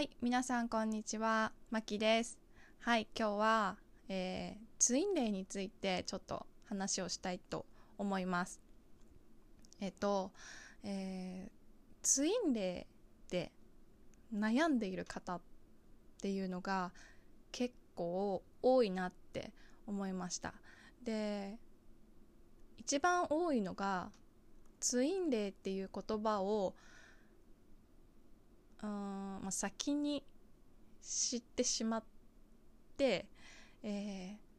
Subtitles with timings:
[0.00, 2.38] はい、皆さんこんにちは、まきです。
[2.78, 3.76] はい、今日は、
[4.08, 7.66] えー、ツインレイについてちょっと話をしたいと
[7.98, 8.62] 思います。
[9.78, 10.32] えっと、
[10.84, 11.50] えー、
[12.00, 12.86] ツインレ
[13.28, 13.52] イで
[14.34, 15.40] 悩んでいる方っ
[16.22, 16.92] ていうのが
[17.52, 19.52] 結構多いなって
[19.86, 20.54] 思いました。
[21.04, 21.58] で、
[22.78, 24.10] 一番多いのが
[24.80, 26.74] ツインレイっていう言葉を
[28.82, 28.88] うん、
[29.42, 30.24] まあ、先に
[31.02, 32.04] 知ってしまっ
[32.96, 33.26] て、
[33.82, 34.50] えー、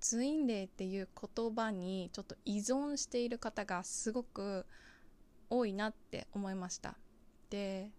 [0.00, 4.66] ツインレイっていう言葉にちょっと依存している方がすごく
[5.50, 6.96] 多いなって思いました。
[7.50, 7.90] で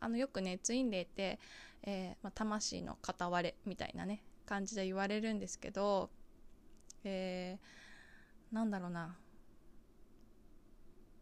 [0.00, 1.38] あのよくねツインレイって、
[1.82, 6.10] えーまあ、魂の片割れみたいなね感じで言われるんですけど、
[7.04, 9.16] えー、なんだろうな。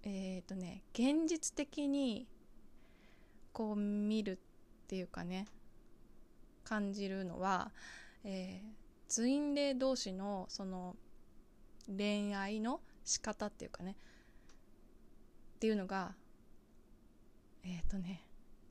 [0.04, 2.26] えっ、ー、とね現実的に
[3.58, 4.38] こう見る
[4.84, 5.44] っていうかね
[6.62, 7.72] 感じるのは、
[8.22, 8.68] えー、
[9.08, 10.94] ツインレイ同士のその
[11.88, 13.96] 恋愛の仕方っていうかね
[15.56, 16.14] っていうのが
[17.64, 18.22] えっ、ー、とね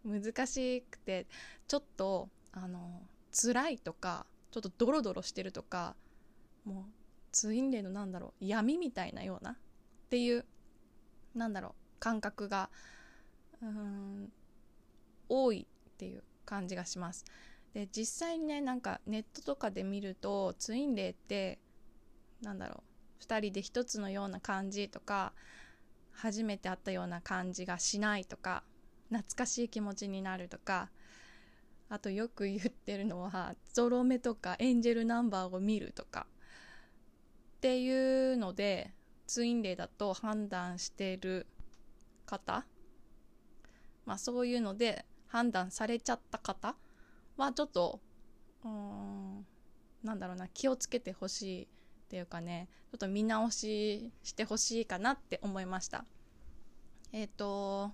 [0.06, 1.28] 難しくて
[1.68, 3.02] ちょっとあの
[3.34, 5.98] 辛いとかちょっとドロドロしてるとか
[6.64, 6.92] もう
[7.34, 9.56] ツインレイのなんだろう闇みたいなようなっ
[10.10, 10.46] ていう
[11.36, 12.70] なんだろう感覚が
[13.62, 14.32] うん
[15.98, 17.26] っていう感じがします。
[17.73, 21.59] で実際にねなんかネットとかで見るとツインレイって
[22.42, 22.84] なんだろ
[23.20, 25.34] う2人で1つのような感じとか
[26.12, 28.64] 初めて会ったような感じがしないとか
[29.09, 30.89] 懐かしい気持ちになるとか
[31.89, 36.28] あとよく言ってるのはゾロ目とかエンジェルナンバーを見るとか
[37.58, 38.94] っていうので
[39.26, 41.48] ツインレイだと判断してる
[42.26, 42.66] 方
[44.05, 46.76] まあそういうので判断されちゃった方
[47.38, 47.99] はちょっと
[48.64, 49.45] うん
[50.04, 51.67] なんだろうな気をつけてほしいっ
[52.10, 56.05] ていうかねちょっと見直ししてほしいかなって思いました。
[57.11, 57.92] えっ、ー、と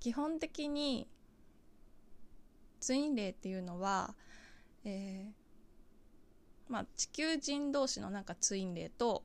[0.00, 1.08] 基本的に
[2.80, 4.16] ツインレイっていうのは、
[4.84, 9.22] えー、まあ、地球人同士のなんかツインレイと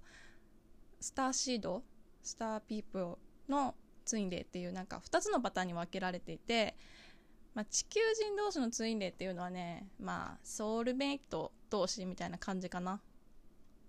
[1.00, 1.84] スターシード
[2.22, 3.18] スターピープル
[3.52, 3.74] の
[4.07, 6.75] ツインレイっていうなんか2つのパターンに分けられていて、
[7.53, 13.01] まあ、地球人同士のツインレイっていうのはねまあソウルメイト同士みたいな感じかな。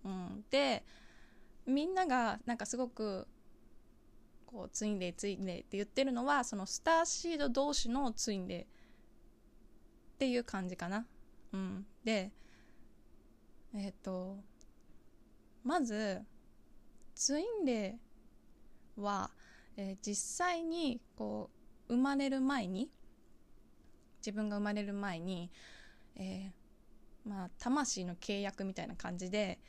[0.05, 0.85] うん、で
[1.67, 3.27] みんながなんかすごく
[4.47, 8.67] こうツインレイツインレイって言ってるのはそのスターシード同士のツインレイっ
[10.19, 11.07] ていう感じかな。
[11.53, 12.33] うん、で
[13.75, 14.39] えっ、ー、と
[15.63, 16.23] まず
[17.15, 17.99] ツインレ
[18.97, 19.31] イは
[19.79, 21.51] えー、実際にこ
[21.89, 22.91] う生まれる前に
[24.19, 25.51] 自分が生まれる前に、
[26.17, 29.61] えー、まあ魂の契約みたいな感じで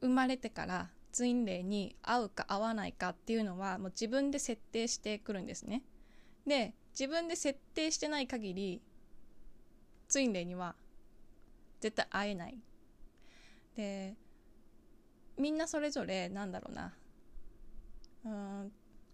[0.00, 5.82] 生まれてからツインレイに合うか合わないかっていうのはもう自分で設定してくるんですね。
[6.44, 8.82] で自分で設定してない限り
[10.08, 10.74] ツインレイには
[11.80, 12.58] 絶対会えない。
[13.76, 14.16] で
[15.38, 16.92] みんなそれぞれなんだろうな
[18.26, 18.72] うん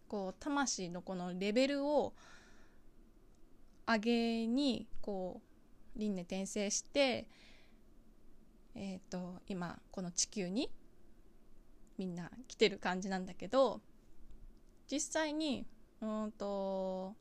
[0.09, 2.13] こう魂のこのレベルを
[3.87, 5.41] 上げにこ
[5.97, 7.27] う輪廻転生して
[8.75, 10.71] えっ、ー、と今この地球に
[11.99, 13.81] みんな来てる感じなんだけど
[14.91, 15.67] 実際に
[16.01, 17.15] うんと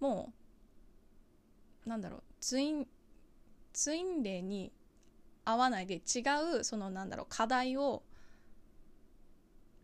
[0.00, 0.32] も
[1.86, 2.86] うなんだろうツイン
[3.72, 4.72] ツインレイに
[5.44, 6.22] 合わないで違
[6.58, 8.02] うそのなんだろう課題を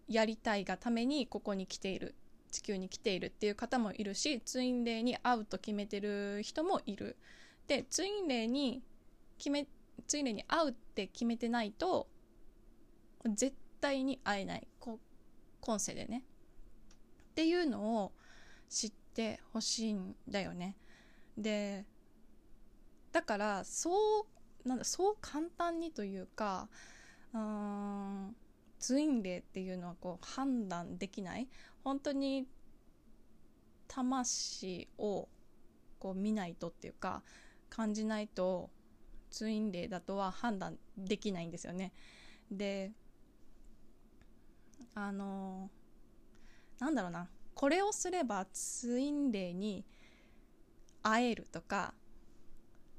[0.09, 2.15] やりたいがためにここに来ている
[2.51, 7.17] 地球に来ているっていう方もいるしツインレイに会うと決めてる人もいる。
[7.67, 8.83] でツインレイに
[9.37, 9.67] 決め
[10.07, 12.09] ツインレイに会うって決めてないと
[13.27, 14.67] 絶対に会えない。
[14.81, 14.99] こ
[15.61, 16.25] 今世でね。
[17.31, 18.13] っていうのを
[18.69, 20.77] 知ってほしいんだよね。
[21.37, 21.85] で
[23.13, 24.23] だからそ
[24.65, 26.69] うなんだそう簡単にというか
[27.33, 28.37] うーん
[28.79, 31.49] ツインレイっていうのはこう判断できない。
[31.85, 32.47] 本当に
[33.89, 35.29] 魂を
[35.99, 37.23] こう見ないとっていうか
[37.71, 38.71] 感じないと
[39.31, 41.93] ツインレイだとは判断できないんですよね。
[42.51, 42.93] で
[44.95, 45.71] あの
[46.79, 47.29] なんだろうな。
[47.55, 49.85] これをすればツインレイに
[51.03, 51.95] 会えるとか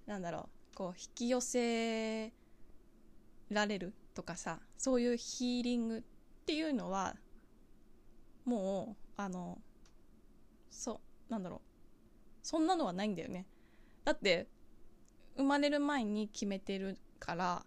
[0.06, 0.76] なんだろう。
[0.76, 2.34] こう引き寄せ
[3.50, 3.94] られる。
[4.20, 6.02] とかさそういうヒーリングっ
[6.46, 7.16] ていうのは
[8.44, 9.60] もうあの
[10.70, 11.00] そ
[11.30, 11.60] うなんだろう。
[12.42, 13.46] そんなのはないんだよね。
[14.04, 14.48] だって
[15.38, 17.66] 生まれる前に決めてるから、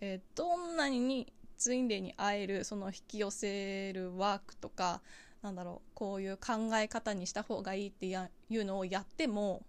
[0.00, 5.02] えー、どんなにツインレイに会えるその引き寄せるワークとか
[5.42, 9.62] なんだろうこういう考え方にした方がいいっていうのをやっても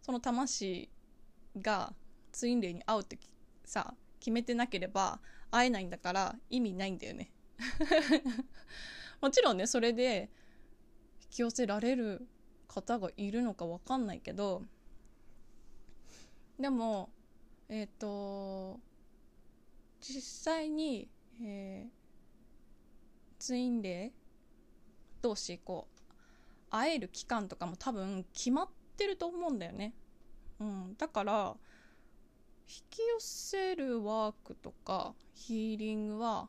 [0.00, 0.88] その魂
[1.60, 1.92] が
[2.32, 3.18] ツインレイに会うって
[3.66, 5.20] さ決めてなければ
[5.50, 7.30] 会えないんだから意味ないんだよね
[9.20, 10.30] もちろんねそれで
[11.22, 12.26] 引き寄せられる
[12.66, 14.62] 方がいるのか分かんないけど
[16.58, 17.10] でも
[17.68, 18.80] えっ、ー、と
[20.00, 21.08] 実際に、
[21.42, 21.90] えー、
[23.38, 24.12] ツインレイ
[25.20, 25.98] 同士こう
[26.70, 29.94] 会える期間とかも多分決まってると思うんだよね。
[30.60, 31.56] うん、だから
[32.68, 36.48] 引き寄せるワークとかヒーリングは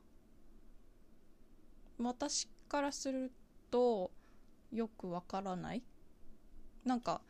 [1.97, 3.31] 私からする
[3.71, 4.11] と
[4.71, 5.83] よくわからない。
[6.85, 7.21] なんか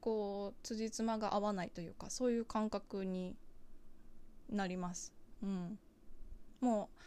[0.00, 3.36] こう辻褄が合わないというかそういう感覚に
[4.48, 5.12] なります。
[5.42, 5.78] うん、
[6.60, 7.00] もう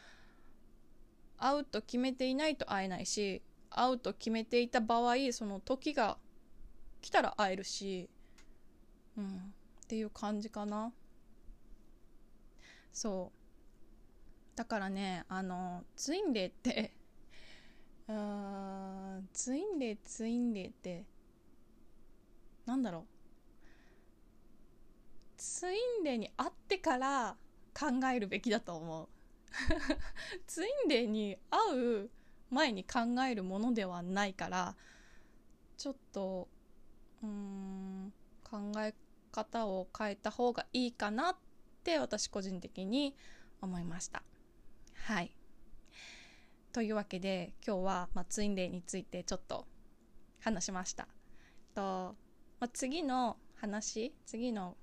[1.37, 6.17] 会うと決めていないと会えないし会うと決めていた場合その時が
[7.01, 8.09] 来たら会えるし、
[9.17, 9.53] うん、
[9.83, 10.93] っていう感じかな。
[12.91, 14.57] そう。
[14.57, 16.93] だからねあのツインレイって
[18.07, 21.05] あツインレイツインレイって
[22.65, 23.05] なんだろう。
[25.37, 27.35] ツインレイに会ってから
[27.77, 29.09] 考えるべきだと思う。
[30.47, 32.09] ツインレイに会う
[32.49, 34.75] 前に考えるものではないから
[35.77, 36.47] ちょっと
[37.21, 38.13] うん
[38.43, 38.93] 考え
[39.33, 41.35] 方を変えた方がいいかなっ
[41.83, 43.15] て私個人的に
[43.61, 44.23] 思いました。
[44.95, 45.35] はい。
[46.71, 49.65] というわけで今日は、まあ、ツインレイについてちょっと
[50.39, 51.07] 話しました。
[51.75, 52.15] と
[52.59, 54.77] まあ、次の話次の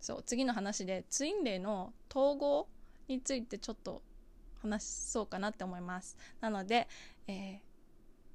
[0.00, 2.68] そう次の話でツインレイの統合
[3.08, 4.02] についてちょっと
[4.60, 6.16] 話そうかなって思います。
[6.40, 6.88] なので、
[7.28, 7.62] え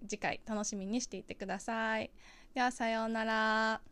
[0.03, 2.09] ー、次回楽しみにしていてください。
[2.53, 3.90] ではさようなら。